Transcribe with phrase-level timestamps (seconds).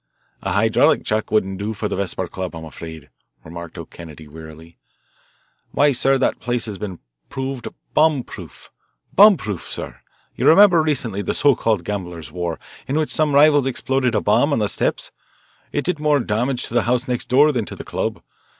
[0.41, 3.11] "A hydraulic jack wouldn't do for the Vesper Club, I'm afraid,"
[3.43, 4.79] remarked O'Connor wearily.
[5.73, 6.97] "Why, sir, that place has been
[7.29, 8.71] proved bomb proof
[9.13, 10.01] bomb proof, sir.
[10.35, 14.51] You remember recently the so called 'gamblers' war' in which some rivals exploded a bomb
[14.51, 15.11] on the steps?
[15.71, 18.23] It did more damage to the house next door than to the club.